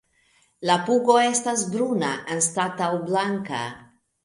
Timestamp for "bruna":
1.75-2.11